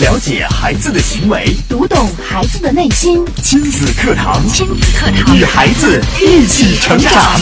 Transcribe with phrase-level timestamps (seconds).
[0.00, 3.22] 了解孩子的行为，读懂孩子的内心。
[3.42, 7.38] 亲子课堂，亲子课堂，与孩子一起成长。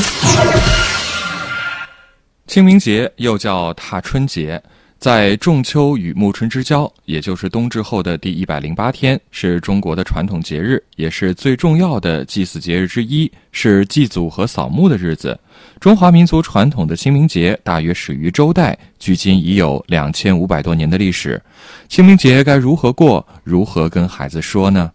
[2.48, 4.60] 清明节又叫踏春节，
[4.98, 15.38] 在仲秋与暮春之交，也就是冬至后的第一百零八天，是中国的传统节日，也是最重要的祭祀节日之一，是祭祖和扫墓的日子。
[15.78, 21.40] 中华民族传统的清明节大约始于周代，距今已有两千五百多年的历史。
[21.88, 23.24] 清明节该如何过？
[23.44, 24.90] 如何跟孩子说呢？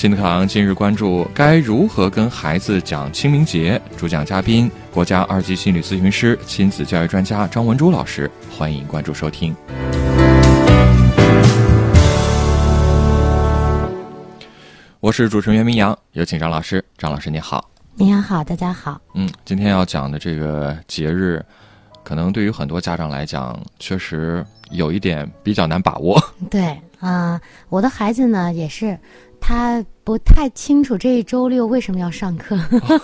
[0.00, 3.78] 亲子课堂今日关注：该如何跟孩子讲清明节？
[3.98, 8.30] 主讲嘉宾：国家二级心理咨询师、亲子教育专家张文珠老师。
[8.50, 9.54] 欢迎关注收听。
[15.00, 16.82] 我是主持人袁明阳，有请张老师。
[16.96, 17.70] 张老师，你好。
[17.96, 18.98] 明阳好，大家好。
[19.12, 21.44] 嗯，今天要讲的这个节日，
[22.02, 26.18] 可能对于很多家长来讲，确实有一点比较难把握。
[26.50, 28.98] 对啊、我的孩子呢也是，
[29.40, 32.56] 他不太清楚这一周六为什么要上课，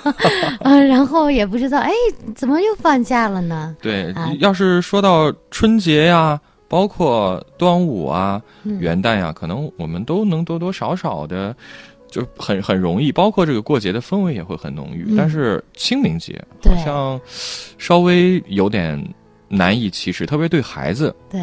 [0.60, 1.90] 啊，然后也不知道，哎，
[2.34, 3.76] 怎么又放假了呢？
[3.80, 11.54] 对，啊要是说到春节呀，包括端午啊、嗯元旦呀，可能我们都能多多少少的，
[12.10, 15.04] 就很很容易，包括这个过节的氛围也会很浓郁。
[15.08, 17.20] 嗯但是清明节好像
[17.78, 19.02] 稍微有点
[19.48, 21.14] 难以启齿，特别对孩子。
[21.30, 21.40] 对，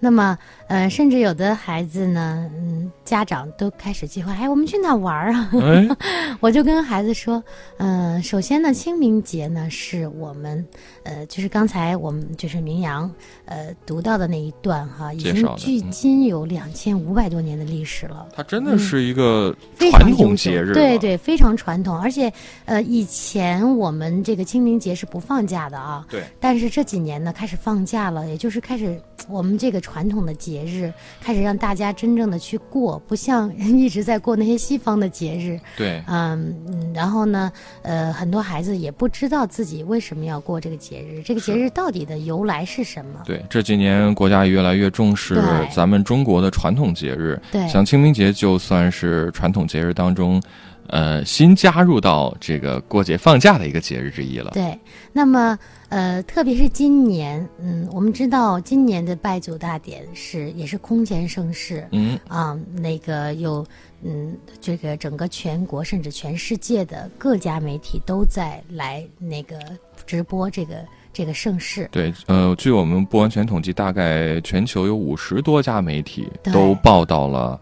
[0.00, 0.36] 那么
[0.68, 5.50] 呃，甚至有的孩子呢，嗯，家长都开始计划，哎，我们去哪玩儿啊？
[5.62, 5.88] 哎，
[6.40, 7.42] 我就跟孩子说，
[7.76, 10.66] 嗯、首先呢，清明节呢是我们，
[11.04, 13.08] 呃，就是刚才我们就是明阳，
[13.44, 18.26] 呃，读到的那一段哈，已经距今有两千五百多年的历史了。
[18.34, 22.32] 它真的是一个传统节日，对，对，非常传统，而且，
[22.64, 37.52] 呃，以前我们这个清明节是不放假的啊，对，但是这几年呢，开始放假了，也就是开始我们这个传统的节日开始让大家真正的去过，不像 一直在过那些西方的节日，对，嗯，嗯然后呢，
[37.82, 43.22] 呃，很多孩子也不知道自己为什么要过这个节日，这个节日到底的由来是什么？
[43.24, 45.40] 对，这几年国家也越来越重视
[45.74, 50.40] 咱们中国的传统节日，对像清明节就算是传统节日当中，
[50.88, 54.50] 呃，新加入到这个过节放假的一个节日之一了。
[54.52, 54.78] 对，
[55.12, 55.58] 那么
[55.88, 63.64] 呃，特别是今年，嗯，我们知道今年的拜祖大典是也是空前盛世，嗯，啊，那个有
[64.02, 69.58] 嗯，这个整个全国甚至全世界的各家媒体都在来那个
[70.04, 71.88] 直播这个这个盛世。
[71.90, 77.60] 对，呃，据我们不完全统计，大概全球有五十多家媒体都报道了，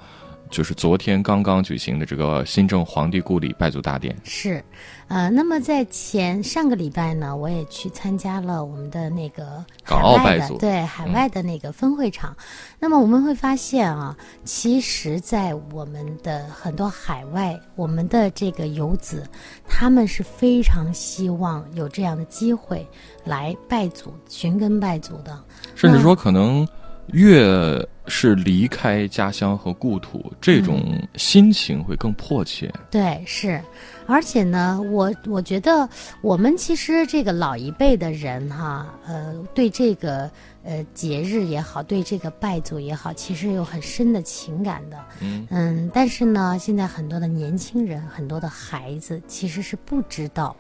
[0.55, 4.17] 就是昨天刚刚举行的这个新郑皇帝故里拜祖大典。
[4.23, 4.65] 是，
[5.09, 9.45] 呃，那么在前上个礼拜呢，我也去参加了我们的那个
[9.83, 12.37] 海港澳外拜祖的对海外的那个分会场。
[12.79, 19.27] 那么我们会发现啊，其实，在我们的很多海外，我们的这个游子，
[19.69, 22.87] 他们是非常希望有这样的机会
[23.25, 25.37] 来拜祖、寻根拜祖的。
[25.75, 26.65] 甚至说可能
[27.13, 30.83] 越是离开家乡和故土，这种
[31.17, 32.73] 心情会更迫切。
[32.91, 33.61] 对，是，
[34.07, 35.89] 而且呢，我我觉得
[36.21, 40.31] 我们其实这个老一辈的人哈，呃，对这个
[40.65, 44.99] 呃节日也好，对这个拜祖也好，其实有很深的情感的。
[45.21, 50.55] 嗯但是呢，现在很多的年轻人，很多的孩子其实是不知道，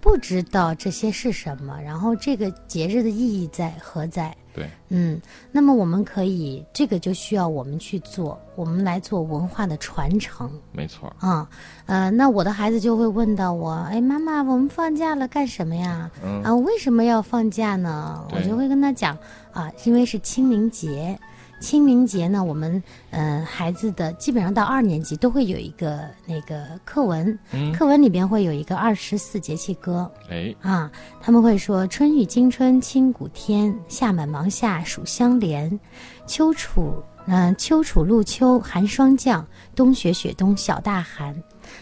[0.00, 4.34] 不知道这些是什么，然后这个节日的意义在何在。
[4.58, 5.20] 对，嗯，
[5.52, 10.50] 那么我们可以，这个就需要我们去做，我们来做文化的传承。
[10.72, 11.14] 没错。
[11.20, 11.48] 啊，
[11.86, 16.10] 呃，那我的孩子就会问到我，哎，妈妈，我们放假了干什么呀？
[16.24, 18.26] 嗯啊，为什么要放假呢？
[18.34, 19.16] 我就会跟他讲
[19.52, 21.18] 啊，因为是清明节。
[21.60, 27.72] 清明节呢，我们呃孩子的基本上到二年级都会有一个那个课文，嗯。
[27.72, 30.10] 课文里边会有一个二十四节气歌。
[30.30, 35.78] 哎，啊，他们会说春雨惊春清谷天，夏满芒夏暑相连，
[36.26, 41.34] 秋处嗯、秋处露秋寒霜降，冬雪雪冬小大寒。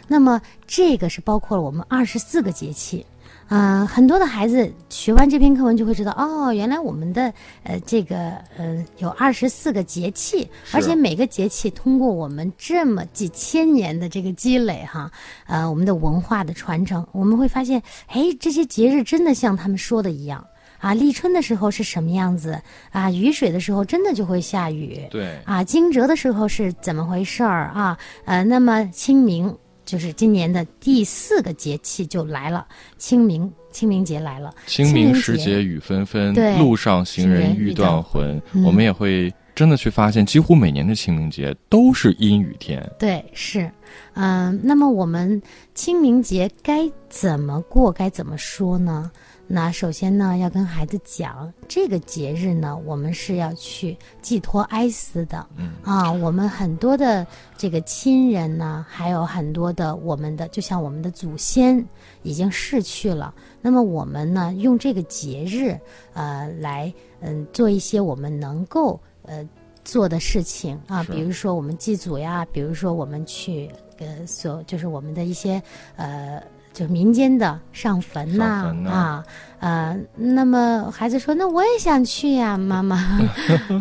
[0.09, 3.07] 那么这个是包括了我们二十四个节气。
[3.49, 7.33] 啊、很多的孩子学完这篇课文就会知道，哦，原来我们的
[7.63, 15.11] 呃这个呃有二十四个节气，而且每个节气通过我们这么几千年的这个积累哈，
[15.47, 20.45] 呃，我们的文化的传承，我们会发现，哎，这些节日真的像他们说的一样
[20.79, 22.61] 啊，立春的时候是什么样子
[22.91, 27.97] 啊，雨水的时候真的就会下雨，对，啊，惊蛰的时候是怎么回事儿啊？
[28.25, 32.67] 呃，那么清明就是今年的第四个节气就来了，
[32.99, 38.43] 清明清明节来了，清明时节雨纷纷，路上行人欲断魂。
[38.67, 42.85] 我们也会真的去发现，几乎每年的清明节都是阴雨天。
[42.99, 43.71] 对，是，
[44.15, 45.41] 嗯，那么我们
[45.75, 47.93] 清明节该怎么过？
[47.93, 49.11] 该怎么说呢？
[49.49, 55.47] 那首先呢，要跟孩子讲，这个节日呢，我们是要去寄托哀思的。
[55.57, 57.25] 嗯啊，我们很多的
[57.57, 61.85] 这个亲人呢，还有很多的我们的，就像我们的祖先
[62.25, 63.33] 已经逝去了。
[63.63, 65.79] 那么我们呢，用这个节日，
[66.13, 69.49] 呃，来嗯做一些我们能够呃
[69.85, 75.63] 做的事情啊，比如说我们祭祖呀，比如说我们去呃所就是我们的一些
[75.95, 76.43] 呃。
[76.77, 79.25] 就民间的上坟呐啊，
[79.61, 83.19] 呃，那么孩子说，那我也想去呀，妈妈。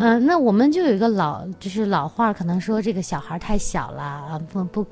[0.24, 4.86] 那我们就有一个老，就是老话，可能说这个小孩太小了啊，不不，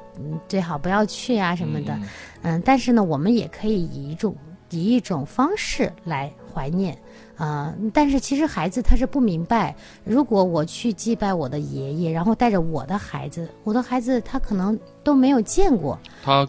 [0.46, 1.98] 最好不要去啊什么的。
[2.42, 4.36] 嗯，但是呢，我们也可以以一种
[4.68, 6.94] 以一种方式来怀念
[7.38, 7.72] 啊。
[7.94, 9.74] 但是其实孩子他是不明白，
[10.04, 16.46] 如果我去祭拜我的爷爷，然后带着我的孩子，我的孩子他可能都没有见过他。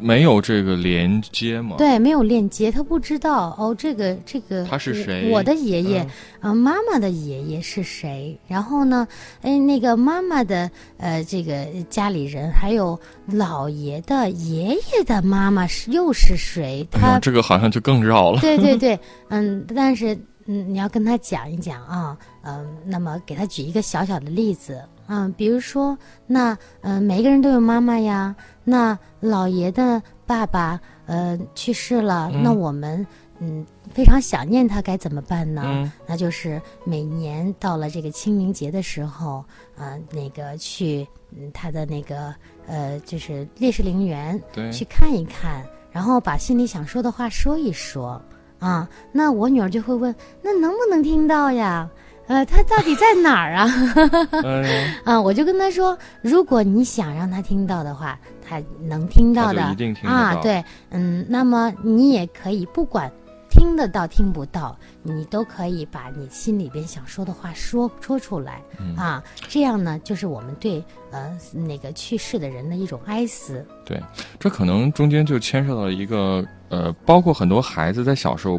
[0.00, 1.76] 没有这个连接吗？
[1.78, 3.74] 对，没有链接，他不知道哦。
[3.76, 5.30] 这个这个他是谁？
[5.30, 6.06] 我的爷爷，
[6.40, 8.38] 啊，妈妈的爷爷是谁？
[8.46, 9.06] 然后呢，
[9.42, 16.86] 哎，那个妈妈的呃，这个家里人，还有老爷的爷爷的妈妈是又是谁？
[16.90, 18.40] 他这个好像就更绕了。
[18.40, 18.98] 对对对，
[19.30, 20.14] 嗯，但是
[20.46, 24.80] 嗯，你要跟他讲一讲啊，嗯，那么给他举一个小小的例子。
[25.06, 25.96] 嗯，比如说，
[26.26, 28.34] 那嗯，每一个人都有妈妈呀。
[28.64, 33.06] 那老爷的爸爸呃去世了，那我们
[33.38, 35.92] 嗯非常想念他，该怎么办呢？
[36.06, 39.44] 那就是每年到了这个清明节的时候，
[39.76, 41.06] 啊，那个去
[41.52, 42.34] 他的那个
[42.66, 44.40] 呃，就是烈士陵园
[44.72, 45.62] 去看一看，
[45.92, 48.18] 然后把心里想说的话说一说
[48.58, 48.88] 啊。
[49.12, 51.90] 那我女儿就会问，那能不能听到呀？
[52.26, 53.68] 呃，他到底在哪儿啊？
[55.04, 59.62] 啊，我就跟他说，如果你想让他听到的话，他能听到的
[60.04, 60.34] 啊。
[60.36, 63.12] 对，嗯，那么你也可以，不管
[63.50, 68.62] 听得到听不到，你都可以把你心里边想说的话说说出来
[68.96, 69.22] 啊。
[69.46, 73.62] 这样呢，就是我们对呃那个去世的人的一种哀思。
[73.84, 74.02] 对，
[74.38, 78.58] 这可能中间就牵涉到一个呃，包括很多孩子在小时候。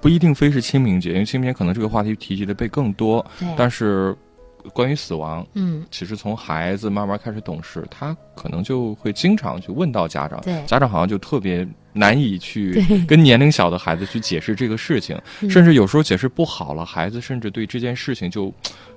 [0.00, 3.24] 不一定非是清明节，因为清明节可能这个话题提及的被更多。
[3.56, 4.16] 但是，
[4.72, 10.40] 关于死亡，嗯，其实从孩子慢慢开始懂事，他可能就会经常去问到家长。
[10.40, 15.20] 对，家长好像就特别难以去跟年龄小的孩子去解释这个事情，
[15.50, 18.52] 甚至有时候解释不好了，孩子甚至对这件事情就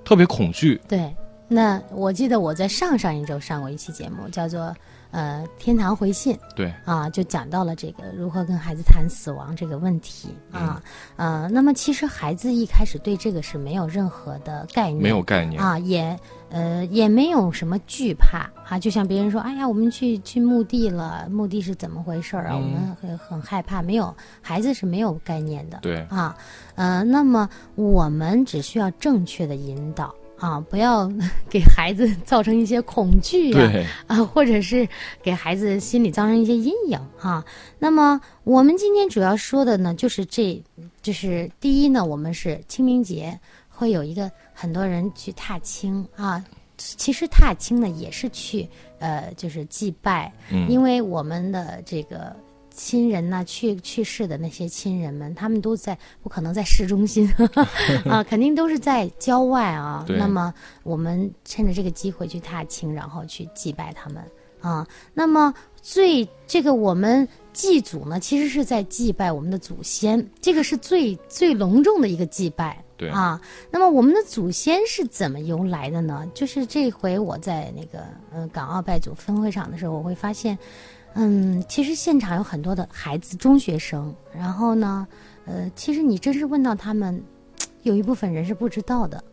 [0.05, 0.79] 特别恐惧。
[0.87, 1.13] 对，
[1.47, 4.75] 那我记得我在上上一周上过一期节目，叫做。
[5.11, 10.81] 呃，天堂回信，对啊，就讲到了这个如何跟孩子谈死亡这个问题啊，
[11.15, 16.17] 呃，那么其实孩子一开始对这个是没有任何的概念，没有概念啊，也
[16.49, 22.55] 呃也没有什么惧怕啊，就像别人说，哎呀，我们去去墓地了，墓地是怎么回事啊？
[22.55, 26.37] 我们很很害怕，没有孩子是没有概念的，对啊，
[26.75, 30.13] 呃，那么我们只需要正确的引导。
[30.39, 31.11] 啊，不要
[31.49, 34.87] 给孩子造成一些恐惧呀，啊，或者是
[35.21, 37.43] 给孩子心里造成一些阴影啊。
[37.79, 40.61] 那么我们今天主要说的呢，就是这，
[41.01, 43.39] 就是第一呢，我们是清明节
[43.69, 46.43] 会有一个很多人去踏青啊，
[46.77, 48.69] 其实踏青呢也是去
[48.99, 50.31] 呃，就是祭拜，
[50.69, 52.35] 因为我们的这个。
[52.77, 57.27] 亲人呐，去去世的那些亲人们，他们都在，不可能在市中心
[58.07, 60.05] 啊，肯定都是在郊外啊。
[60.07, 60.53] 那么
[60.83, 64.23] 我们趁着这个机会去踏青，然后去祭拜他们
[64.61, 64.87] 啊。
[65.15, 72.83] 那么最这个我们祭祖呢，其实是在祭拜我们的祖先，这个是最最隆重的一个祭拜。
[72.95, 73.41] 对啊。
[73.71, 76.29] 那么我们的祖先是怎么由来的呢？
[76.35, 80.55] 就是这回我在那个呃港澳拜祖分会场的时候，我会发现。
[81.19, 84.13] 嗯，其实现场有很多的孩子，中学生。
[84.31, 85.07] 然后呢，
[85.45, 87.19] 呃，其实你真是问到他们，
[87.81, 89.23] 有一部分人是不知道的，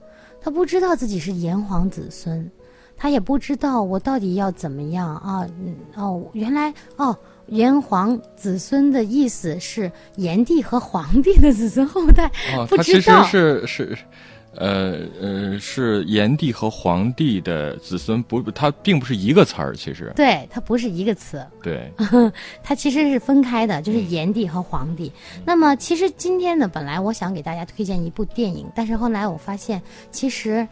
[0.41, 2.51] 他不知道自己是炎黄子孙，
[2.97, 5.47] 他也不知道我到底要怎么样啊？
[5.61, 7.15] 嗯，哦，原来哦，
[7.49, 12.31] 炎黄子孙的意思是炎帝和黄帝的子孙后代，
[12.67, 13.97] 不知道是是。
[14.57, 20.13] 呃呃，是炎帝和黄帝的子孙，不，它并不是一个词儿，其实。
[20.15, 21.45] 对，它不是一个词。
[21.63, 21.91] 对，
[22.63, 25.11] 它其实是分开的，就是炎帝和黄帝。
[25.45, 29.81] 那么，其实今天呢，本来我想给大家推荐一部电影，但是后来我发现，
[30.11, 30.67] 其实，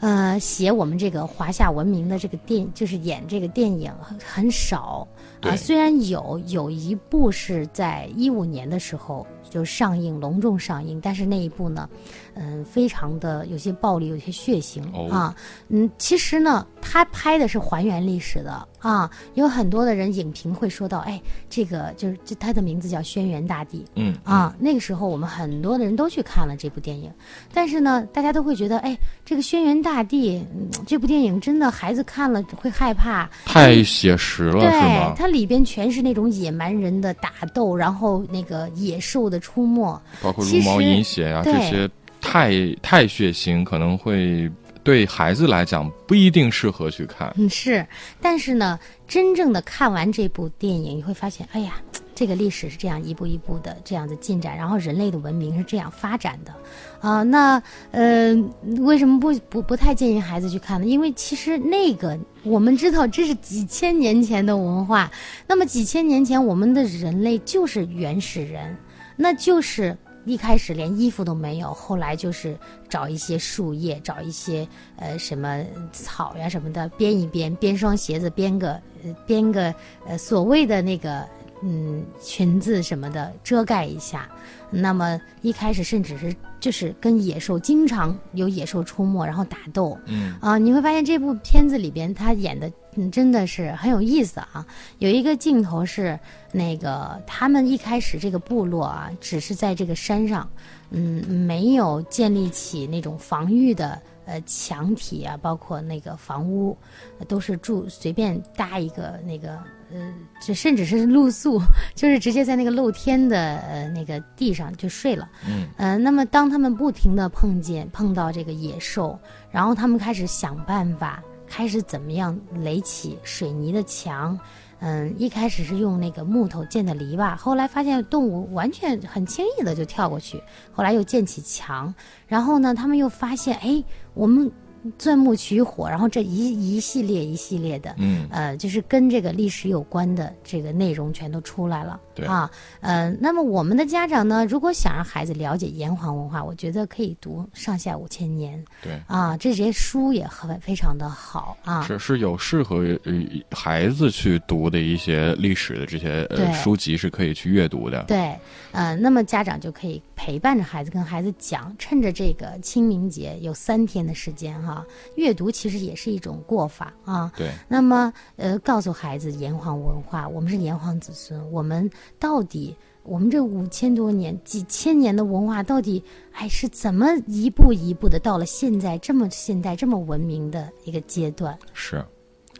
[0.00, 3.90] 呃，写我们这个华夏文明的这个电，就是演这个电影
[4.24, 5.06] 很少
[5.40, 5.56] 啊。
[5.56, 11.00] 虽然有有一部是在一五年的时候就上映，隆重上映。
[11.00, 11.88] 但是那一部呢，
[12.36, 15.34] 嗯，非常的有些暴力，有些血腥、哦啊。
[15.68, 19.10] 嗯，其实呢，他拍的是还原历史的啊。
[19.34, 23.78] 有很多的人影评会说到，哎，这个就是这他的名字叫《轩辕大帝》。
[23.94, 27.10] 嗯啊，那个时候我们很多的人都去看了这部电影，
[27.54, 35.14] 但是呢，大家都会觉得，哎，这个《轩辕大帝》嗯这部电影真的孩子看了会害怕，太写实了，是对吗？
[35.16, 41.90] 它里边全是那种野蛮人的打斗，然后那个野兽的出没，包括其茹毛实饮血啊，对这些
[42.26, 44.50] 太太血腥，可能会
[44.82, 47.32] 对孩子来讲不一定适合去看。
[47.36, 47.86] 嗯是，
[48.20, 51.74] 但是呢，真正的看完这部电影，你会发现，哎呀。
[52.18, 56.54] 这个历史是这样一步一步的这样的进展，然后人类的文明是这样发展的，
[56.98, 58.34] 啊、那呃，
[58.78, 60.86] 为什么不不不太建议孩子去看呢？
[60.86, 65.10] 因为其实那个我们知道这是几千年前的文化，
[65.46, 68.74] 那么几千年前我们的人类就是原始人，
[69.14, 69.94] 那就是
[70.26, 74.66] 一开始连衣服都没有，后来就是找一些树叶，找一些
[74.96, 78.72] 呃什么草呀什么的编一编，编双鞋子，编个
[79.04, 79.72] 呃编个
[80.06, 81.24] 呃所谓的那个
[81.62, 84.28] 嗯裙子什么的遮盖一下。
[84.68, 94.66] 那么一开始甚至是就是跟野兽经常有野兽出没，然后打斗，嗯啊，你会发现这部片子里边他演的嗯真的是很有意思啊。
[94.98, 96.18] 有一个镜头是
[96.52, 100.48] 那个他们一开始这个部落啊，只是在这个山上，
[100.90, 106.76] 嗯，没有建立起那种防御的呃墙体啊，包括那个房屋，
[107.18, 109.58] 呃都是住随便搭一个那个
[109.92, 111.60] 呃，就甚至是露宿，
[111.94, 115.28] 就是直接在那个露天的呃那个地上就睡了。
[115.46, 119.16] 嗯呃，那么当他们不停的碰见碰到这个野兽，
[119.50, 124.38] 然后他们开始想办法，开始怎么样垒起水泥的墙。
[124.78, 131.94] 嗯，一开始是用那个木头建的篱笆，后来发现动物完全很轻易的就跳过去，后来又建起墙，
[132.26, 134.52] 然后呢，他们又发现，哎，我们
[134.98, 142.00] 钻木取火，然后这一一系列一系列的，嗯，呃，就是跟这个历史有关的这个内容全都出来了。
[142.14, 142.50] 对啊，
[142.80, 149.00] 呃，那么我们的家长呢，如果想让孩子了解炎黄文化，我觉得可以读《上下五千年》对。
[149.06, 151.82] 啊，这些书也很非常的好啊。
[151.82, 153.12] 是是有适合呃
[153.50, 158.02] 孩子去读的一些历史的这些呃书籍是可以去阅读的。
[158.04, 158.34] 对，
[158.72, 164.75] 呃，那么家长就可以陪伴着孩子，跟孩子讲，趁着这个清明节有三天的时间哈、
[165.14, 167.30] 阅读其实也是一种过法啊。
[167.36, 176.02] 对，那么，呃，告诉孩子炎黄文化，我们是炎黄子孙，我们到底，我们这五千多年、几千年的文化，到底，
[176.32, 181.56] 哎，是怎么一步一步的到了现在这么现代、这么文明的一个阶段？
[181.72, 182.04] 是。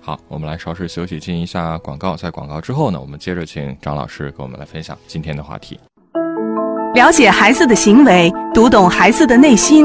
[0.00, 2.14] 好，我们来稍事休息，进一下广告。
[2.16, 5.80] 在广告之后呢，我们接着请张老师给我们来分享今天的话题。
[6.94, 9.84] 了解孩子的行为，读懂孩子的内心。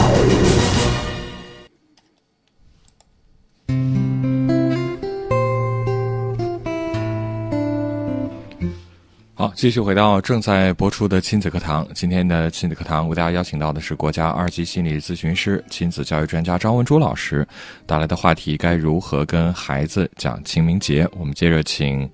[9.41, 11.87] 好，继续回到正在播出的亲子课堂。
[11.95, 17.43] 今天的亲子课堂为大家邀请到的是国家二级心理咨询师、亲子教育专家张文珠老师
[17.87, 21.09] 带来的话题：该如何跟孩子讲清明节？
[21.17, 22.07] 我们接着请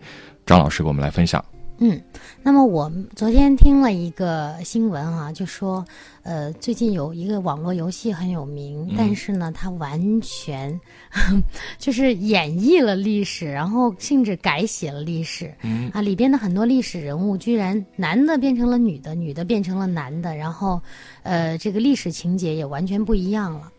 [0.46, 1.44] 张老师给我们来分享。
[1.80, 2.02] 嗯，
[2.42, 5.86] 那么我们昨天听了一个新闻啊，就说，
[6.24, 10.80] 呃，最近有一个网络游戏很有名，但是呢，它完全
[11.78, 15.54] 就是演绎了历史，然后甚至改写了历史。
[15.62, 20.82] 嗯啊，里边的很多历史人物居然男的变成了女的，女的变成了男的，然后，
[21.22, 23.72] 呃，这个历史情节也完全不一样了。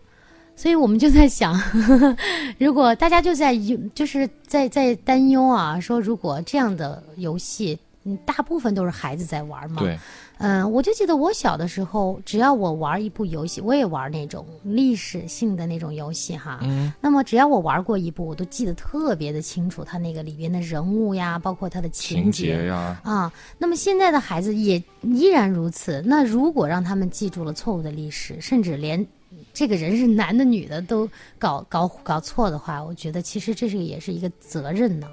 [0.55, 2.17] 所以我们就在想，呵 呵
[2.59, 3.57] 如果大家就在
[3.95, 7.79] 就是在在担忧啊，说如果这样的游戏，
[8.09, 9.83] 嗯，大部分都是孩子在玩嘛。
[9.83, 9.99] 对，
[10.39, 16.61] 嗯，我就记得我小的时候，只要我玩一部游戏，我也玩那种历史性的那种游戏哈。
[16.63, 26.03] 嗯，那么只要我玩过一部，我都记得特别的清楚，它那个里边的人物呀，包括它的情节节呀，啊，那么现在的孩子也依然如此。
[26.07, 29.07] 那如果让他们记住了错误的历史，甚至连
[29.53, 35.07] 这个人是男的女的都搞搞搞错的话，我觉得其实这是也是一个责任呢。
[35.07, 35.13] 啊。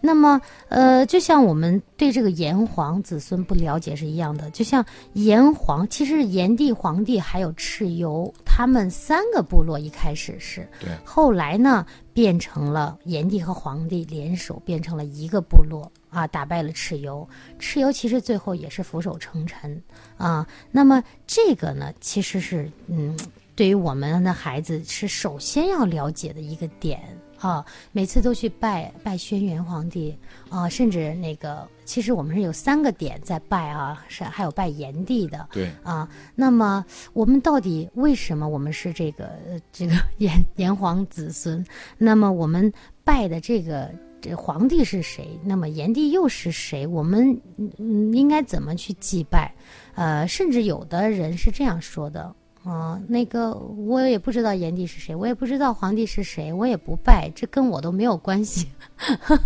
[0.00, 4.84] 那么，呃，就像我们对这个炎黄子孙不了解是一样的，就像
[5.14, 17.28] 炎黄，其实炎帝、黄帝还有蚩尤，他们三个部落一开始是，对，后来呢变成了炎帝和黄帝联手，变成了一个部落啊，打败了蚩尤。
[17.58, 19.82] 蚩尤其实最后也是俯首称臣
[20.16, 20.46] 啊。
[20.70, 23.16] 那么这个呢，其实是嗯。
[23.56, 27.00] 对于我们的孩子是首先要了解的一个点
[27.44, 30.16] 啊，每次都去拜拜轩辕皇帝
[30.48, 36.08] 啊，甚至那个其实我们是有三个点在拜啊，是还有拜炎帝的，对啊。
[36.34, 36.82] 那么
[37.12, 39.30] 我们到底为什么我们是这个
[39.70, 41.62] 这个炎炎黄子孙？
[41.98, 42.72] 那么我们
[43.04, 43.90] 拜的这个
[44.22, 45.38] 这皇帝是谁？
[45.44, 46.86] 那么炎帝又是谁？
[46.86, 47.38] 我们
[47.76, 49.54] 嗯应该怎么去祭拜？
[49.96, 52.34] 呃，甚至有的人是这样说的。
[52.64, 58.68] 哦，那个我也不知道炎帝是谁，我也不知道皇帝是谁，我也不拜，这跟我都没有关系。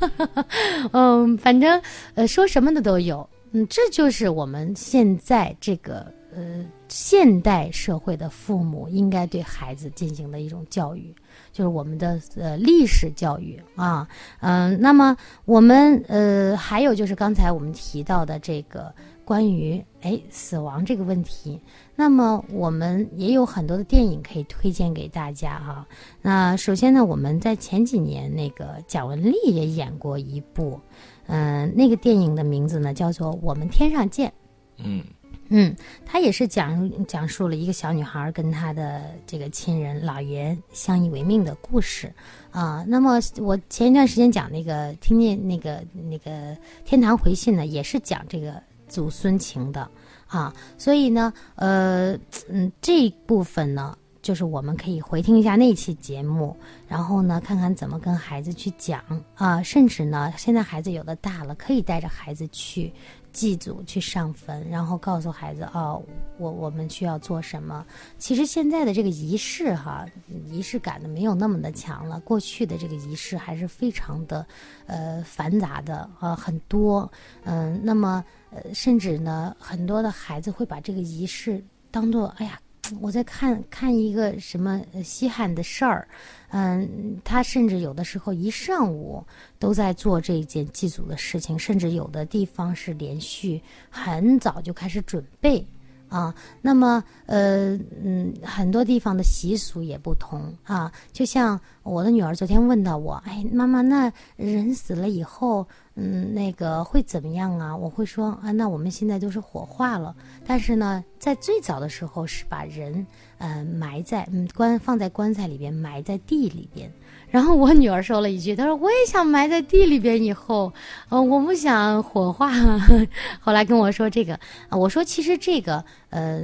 [0.93, 1.83] 嗯，反正
[2.15, 3.29] 呃说什么的都有。
[3.51, 11.13] 嗯，这就是我们现在这个呃现代社会的父母应该对孩子进行的一种教育，
[11.51, 14.07] 就是我们的呃历史教育啊。
[14.41, 18.95] 嗯，那么我们呃还有就是刚才我们提到的这个
[19.29, 21.61] 关于哎死亡这个问题。
[21.95, 25.87] 那么我们也有很多的电影可以推荐给大家哈。
[26.23, 30.81] 那首先呢，我们在前几年那个蒋雯丽也演过一部，
[31.27, 34.31] 嗯，那个电影的名字呢叫做《我们天上见》。
[34.79, 35.05] 嗯
[35.51, 42.11] 嗯，他也是讲讲述了一个小女孩跟她的这个亲人老爷相依为命的故事
[42.51, 42.85] 啊。
[42.87, 49.89] 那么我前一段时间讲那个听见那个那个天堂回信呢，也是讲这个祖孙情的。
[50.27, 52.13] 啊，所以呢，呃，
[52.51, 56.55] 嗯，这部分呢，就是我们可以回听一下那期节目，
[56.87, 59.03] 然后呢，看看怎么跟孩子去讲
[59.35, 62.93] 啊，甚至呢，现在孩子有的大了，可以带着孩子去
[63.33, 66.03] 祭祖、去上坟，然后告诉孩子哦，
[66.39, 67.85] 我我们需要做什么。
[68.19, 70.07] 其实现在的这个仪式哈，
[70.51, 74.47] 仪式感的没有那么的强了，过去的这个仪式还是非常的，
[74.87, 77.11] 呃，繁杂的啊，很多，
[77.45, 78.25] 嗯，那么。
[78.51, 82.59] 呃，甚至呢，很多的孩子会把这个仪式当做，哎呀，
[83.01, 86.09] 我在看看一个什么稀罕的事儿，
[86.51, 89.23] 嗯，他甚至有的时候一上午
[89.59, 93.61] 都在做这件祭祖的事情，甚至有的地方是连续
[93.91, 95.67] 很早就开始准备。
[96.09, 100.91] 啊，那么呃嗯，很多地方的习俗也不同啊。
[101.13, 107.77] 就像我的女儿昨天问到我，哎，妈妈，那人死了以后，嗯，那个会怎么样啊？
[107.77, 110.15] 我会说啊，那我们现在都是火化了，
[110.47, 113.07] 但是呢，在最早的时候是把人
[113.39, 116.91] 嗯埋在嗯棺放在棺材里边，埋在地里边。
[117.31, 120.73] 然后我女儿说了一句：“她说我也想埋在地里边，以后，
[121.09, 122.51] 呃，我不想火化。
[123.41, 124.39] ”后来跟我说这个，
[124.71, 126.43] 我说其实这个，呃，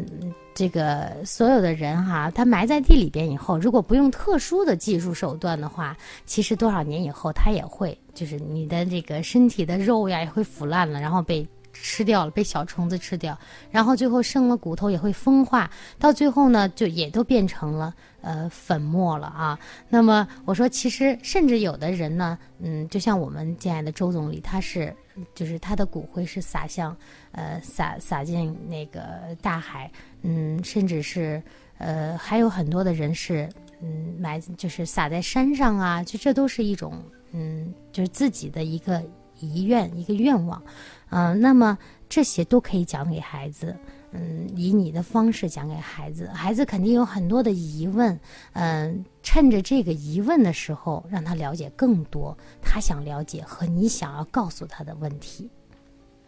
[0.54, 11.46] 这个所有的人哈，他埋在地里边以后，如果不用特殊的技术手段的话，其实多少年以后，他也会，就是你的这个身体的肉呀也会腐烂了，然后被。
[11.76, 13.36] 吃掉了，被小虫子吃掉，
[13.68, 15.68] 然后最后剩了骨头也会风化，
[15.98, 17.92] 到最后呢，就也都变成了
[18.24, 19.58] 呃粉末了啊。
[19.88, 24.94] 那么我说，其实甚至有的人呢，嗯，就像我们敬爱的周总理，他是
[25.34, 26.96] 就是他的骨灰是撒向
[27.32, 29.00] 呃撒撒进那个
[29.42, 29.90] 大海，
[30.22, 31.42] 嗯，甚至是
[31.78, 33.48] 呃还有很多的人是
[33.82, 37.00] 嗯埋就是撒在山上啊，就这都是一种
[37.32, 39.02] 嗯就是自己的一个
[39.38, 40.62] 遗愿一个愿望。
[41.10, 41.78] 嗯，那么
[42.14, 43.76] 这些都可以讲给孩子，
[44.12, 48.16] 嗯，以你的方式讲给孩子，孩子肯定有很多的疑问，
[48.52, 55.50] 嗯，趁着这个疑问的时候，让他了解更多他想了解和你想要告诉他的问题，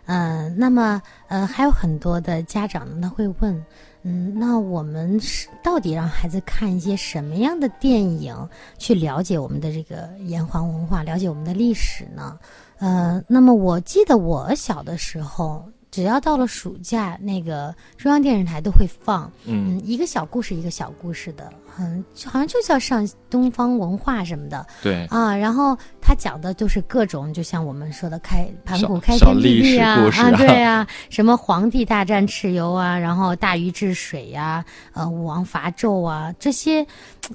[0.06, 3.64] 嗯，那么，呃，还有很多的家长呢他会问，
[4.02, 8.34] 嗯，那我们是到底让孩子看一些什么样的电影，
[8.76, 12.36] 去了解我们的这个炎黄文化，了解我们的历史呢？
[12.78, 15.64] 呃，那么我记得我小的时候，
[15.96, 36.86] 只要到了暑假，那个中央电视台都会放，嗯，一个小故事一个小故事的，嗯，好像就叫上东方文化什么的，对啊，然后他讲的就是各种，就像我们说的开盘古开天辟地啊，啊，对啊，什么皇帝大战蚩尤啊，然后大禹治水呀，呃，武王伐纣啊，这些。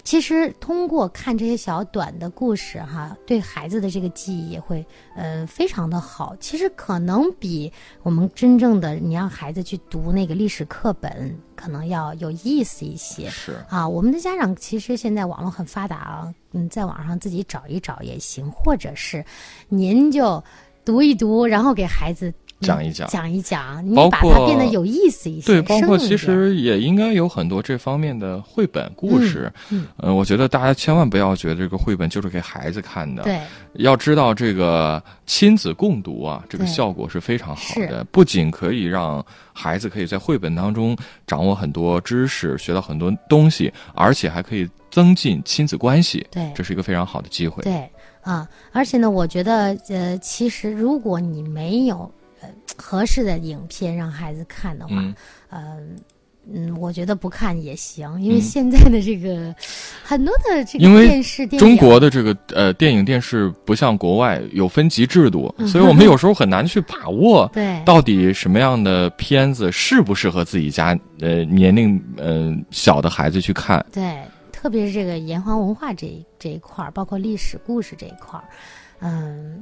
[0.06, 4.86] 其实通过看这些小短的故事，哈，对孩子的这个记忆也会，
[5.18, 6.34] 呃，非常的好。
[6.40, 7.70] 其实可能比
[8.02, 13.30] 我们真真正的你让孩子去读那个历史课本，可能要有意思一些。
[13.30, 19.24] 是啊，我们的家长其实现在网络很发达啊，嗯，在网上自己找一找也行，或者是
[19.70, 20.44] 您就
[20.84, 22.34] 读一读，然后给孩子。
[22.62, 25.48] 讲一讲，讲一讲，你把它变得有意思一些。
[25.48, 29.52] 对，包括其实也应该有很多这方面的绘本故事。
[29.70, 33.40] 嗯呃，我觉得大家千万不要觉得这个绘本就是给孩子看的。，对
[33.74, 38.06] 要知道这个亲子共读啊，这个效果是非常好的是。
[38.12, 40.96] 不仅可以让孩子可以在绘本当中
[41.26, 46.26] 掌握很多知识，学到很多东西，而且还可以增进亲子关系。
[46.32, 47.64] 对这是一个非常好的机会。
[47.64, 47.90] 对
[48.22, 52.21] 啊，而且呢，我觉得呃，其实如果你没有呃
[52.78, 55.16] 合适的影片让孩子看的话，嗯，
[55.50, 55.78] 呃。
[56.52, 58.42] 嗯，我觉得不看也行，因为嗯。
[58.42, 59.54] 现在的这个、
[60.04, 65.68] 很多的这个因为电视电影，中国的这个呃电影电视不像国外有分级制度，嗯。
[65.68, 67.80] 所以我们有时候很难去把握 对。
[67.86, 73.86] 到底什么样的片子适不适合自己家呃年龄呃小的孩子去看。
[73.94, 74.20] 对，
[74.52, 78.44] 特别是这个炎黄文化这一这一块儿，包括历史故事这一块儿，
[79.02, 79.62] 嗯，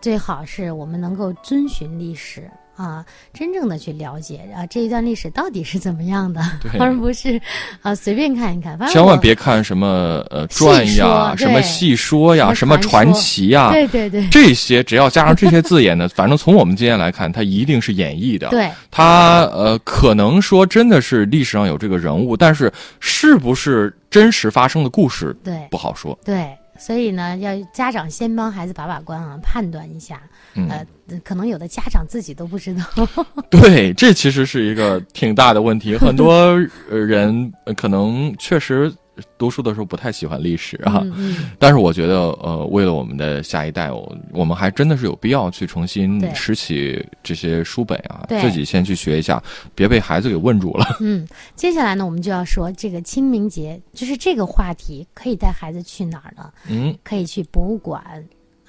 [0.00, 6.78] 最好是我们能够遵循历史啊，真正的去了解啊这一段历史到底是怎么样的，对。
[6.80, 7.40] 而不是
[7.82, 8.78] 啊随便看一看。
[8.88, 14.26] 千万别看什么呃传呀、什么戏说呀、什么传奇呀，对对对。
[14.28, 18.48] 这些只要加上这些字眼呢， 反正从我们经验来看，它一定是演绎的。
[18.50, 18.70] 对。
[18.92, 25.66] 它呃可能说真的是历史上有这个人物，但是是不是真实发生的故事对。
[25.68, 26.16] 不好说。
[26.24, 30.22] 对，所以呢，要家长先帮孩子把把关啊，判断一下。
[30.54, 30.86] 嗯，呃，
[31.24, 32.84] 可能有的家长自己都不知道。
[33.50, 35.96] 对，这其实是一个挺大的问题。
[35.96, 36.32] 很多
[36.90, 38.92] 呃人呃可能确实
[39.36, 41.04] 读书的时候不太喜欢历史啊，
[41.58, 49.42] 但是我觉得呃，为了我们的下一代，我我们还真的是有必要去重新拾起这些书本啊，自己先去学一下，
[49.74, 50.86] 别被孩子给问住了。
[51.00, 56.52] 嗯，接下来呢，我们就要说这个清明节，就是这个话题，可以带孩子去哪儿呢？
[56.68, 58.02] 嗯，可以去博物馆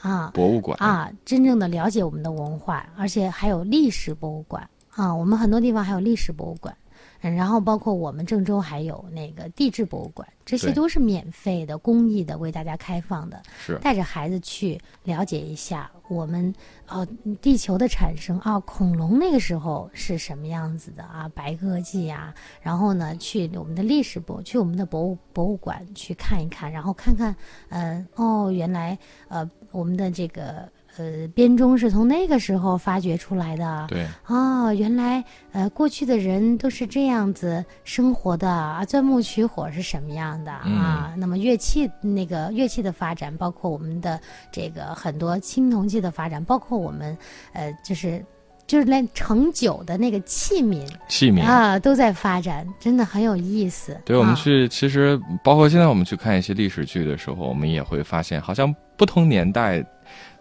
[0.01, 0.31] 啊。
[0.33, 4.67] 博物馆，啊，真正的了解我们的文化，而且还有历史博物馆。
[4.89, 5.13] 啊。
[5.13, 6.75] 我们很多地方还有历史博物馆，
[7.21, 13.41] 嗯，然后包括我们郑州还有那个地质博物馆，这些都是免费的、公益的，为大家开放的。
[13.59, 16.53] 是带着孩子去了解一下我们
[16.87, 17.07] 哦
[17.41, 27.35] 地球的产生啊，恐龙那个时候是什么样子的啊，白垩纪啊，然后呢去我们的历史博，去我们的博物博物馆去看一看，然后看看
[27.69, 30.69] 呃哦原来呃我们的这个。
[30.97, 33.85] 呃，编钟是从那个时候发掘出来的。
[33.87, 41.13] 对，哦，原来呃，过去的人都是这样子生活的啊，钻木取火是什么样的啊？
[41.17, 44.19] 那么乐器那个乐器的发展，包括我们的
[44.51, 47.17] 这个很多青铜器的发展，包括我们
[47.53, 48.23] 呃，就是
[48.67, 51.43] 就是连盛酒的那个器皿器皿。
[51.43, 53.99] 啊，都在发展，真的很有意思。
[54.05, 59.83] 对，我们啊去，其实包括现在我们去看一些历史剧的时候，我们也会发现，好像不同年代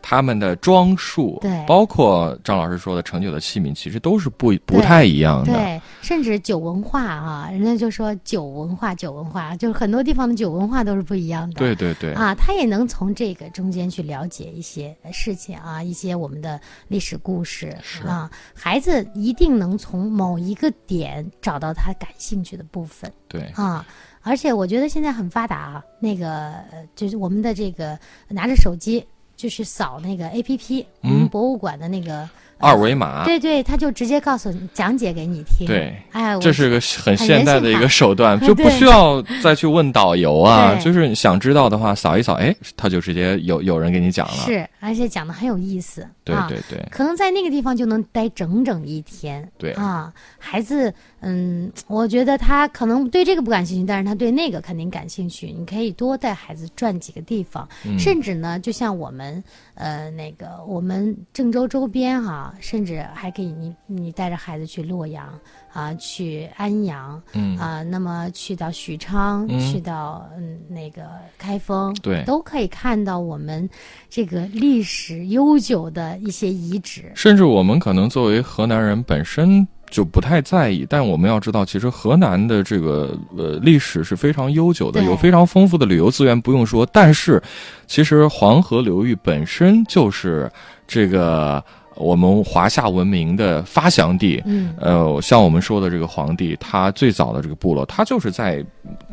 [0.03, 5.53] 他们的装束，对包括张老师说的盛酒的器皿，其实都是不不太一样的。
[5.53, 11.59] 对，甚至酒文化啊，人家就说酒文化，酒文化，就是很多地方的酒文化都是不一样的。
[11.59, 18.31] 对对对啊，他也能从这个中间去了解一些事情啊，一些我们的历史故事啊。
[18.55, 23.85] 孩子一定能从某一个点找到他感兴趣的部分对啊。
[24.23, 26.29] 而且我觉得现在很发达啊，那个
[26.71, 29.03] 呃就是我们的这个拿着手机
[29.39, 32.29] 就是扫那个 A P P，我们嗯博物馆的那个。
[32.69, 35.67] 二维码，对对，他就直接告诉你讲解给你听。
[35.67, 44.35] 对哎，我这是个很现代的一个手段， 就不需要再去问导游啊， 就是你想知道的话，扫一扫，哎，他就直接有有人给你讲了。
[44.45, 46.07] 是，而且讲的很有意思。
[46.25, 49.51] 对啊、对对可能在那个地方就能待整整一天。
[49.57, 55.47] 对啊，孩子，嗯，我觉得他可能对这个不感兴趣，但是他对那个肯定感兴趣。
[55.59, 59.43] 你可以多带孩子转几个地方，嗯甚至呢，就像我们，
[59.75, 65.29] 呃，那个我们郑州周边哈、甚至还可以你你带着孩子去洛阳
[65.73, 71.03] 啊，去安阳嗯啊，那么去到许昌，嗯去到嗯那个
[71.37, 73.69] 开封，对都可以看到我们
[74.09, 77.13] 这个历史悠久的一些遗址。
[77.15, 86.85] 甚至我们可能作为河南人本身就不太在意，但我们要知道，其实河南的这个呃历史是非常悠久的，有非常丰富的旅游资源，不用说。
[86.93, 87.43] 但是，
[87.87, 90.51] 其实黄河流域本身就是
[90.87, 91.65] 这个。
[91.99, 94.43] 我们华夏文明的发祥地。
[94.47, 98.65] 嗯呃，像我们说的这个黄帝，他最早的这个部落，他就是在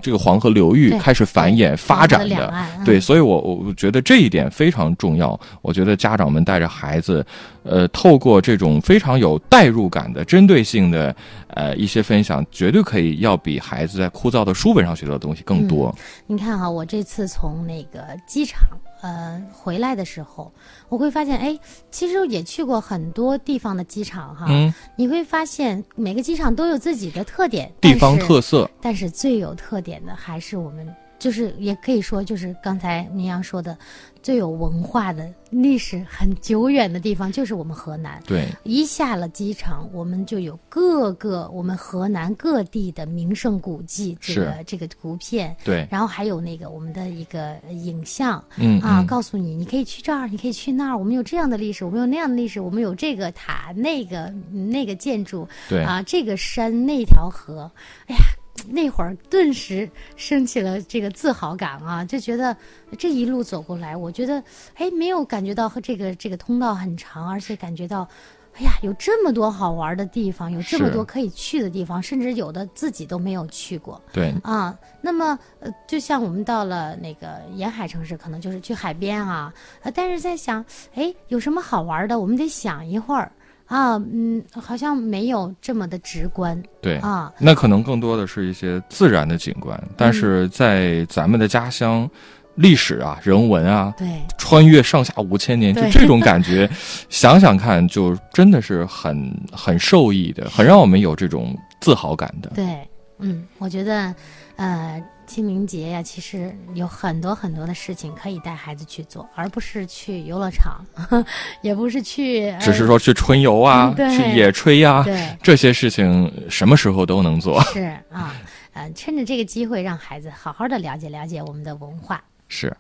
[0.02, 2.54] 这个黄河流域开始繁衍发展的。
[2.86, 5.40] 对，所以我我觉得这一点非常重要。
[5.62, 7.26] 我觉得家长们带着孩子，
[7.64, 11.16] 呃，透过这种非常有代入感的、针对性的
[11.48, 15.94] 呃一些分享，绝对可以要比孩子在枯燥的书本上学到的东西更多。
[16.28, 18.62] 你看哈，我这次从那个机场
[19.06, 20.52] 呃回来的时候，
[20.90, 21.60] 我会发现，哎，
[21.92, 33.76] 其实也去过很多地方的机场哈，嗯，你会发现每个机场都有自己的特点，地方特色，但是最有特点的还是我们，就是也可以说，就是刚才明阳说的，
[34.22, 38.22] 最有文化的、历史很久远的地方，就是我们河南。
[38.28, 57.72] 对，一下了机场，我们就有各个我们河南各地的名胜古迹，这个这个图片，对，然后还有那个我们的一个影像，嗯啊，嗯告诉你，你可以去这儿，你可以去那儿，我们有这样的历史，我们有那样的历史，我们有这个塔、那个嗯那个建筑，对啊，这个山、那条河，
[58.06, 58.22] 哎呀。
[58.68, 62.56] 那会儿顿时升起了这个自豪感啊，就觉得
[62.98, 64.42] 这一路走过来，我觉得
[64.76, 68.08] 哎，没有感觉到和这个这个通道很长，而且感觉到，
[68.54, 74.02] 哎呀，有这么多好玩的地方，有这么多可以去的地方，甚至有的自己都没有去过。
[74.14, 80.66] 对，啊，那么呃，就像我们到了那个沿海城市，可能就是去海边啊，呃，但是在想，
[80.96, 82.18] 哎，有什么好玩的？
[82.18, 83.32] 我们得想一会儿
[83.68, 86.98] 啊，嗯，好像没有这么的直观对。
[86.98, 92.10] 啊，那可能更多的是一些自然的景观，但嗯是在咱们的家乡，
[92.56, 96.70] 历史啊、人文啊，对，穿越上下五千年，就这种感觉，
[97.10, 102.52] 想想看，就真的是很很受益的，很让我们有这种自豪感的。
[102.56, 102.88] 对，
[103.20, 104.14] 嗯，我觉得，
[104.58, 110.86] 呃，清明节呀，其实有很多很多的事情可以带孩子去做，而不是去游乐场，
[111.62, 117.62] 也不是去，呃只是说去春游啊，嗯去野炊呀、对，这些事情什么时候都能做。
[117.74, 118.36] 是啊，
[118.74, 122.24] 呃，趁着这个机会，让孩子好好的了解了解我们的文化。
[122.48, 122.76] 是，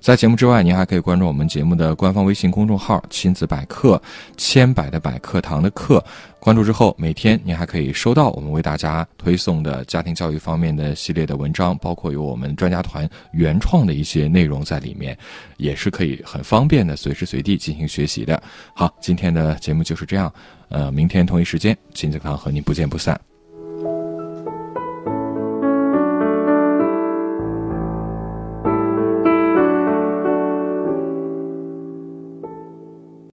[0.00, 4.00] 在节目之外，您还可以关注我们节目的官方微信公众号“亲子百科”，
[4.38, 6.02] 千百的百课堂的课。
[6.40, 15.16] 关注之后，每天您还可以收到我们为大家推送的家庭教育方面的系列的文章，包括有我们专家团原创的一些内容在里面，
[15.58, 18.42] 也是可以很方便的随时随地进行学习的。
[18.74, 20.32] 好，今天的节目就是这样，
[20.70, 23.20] 呃，明天同一时间，亲子课堂和您不见不散。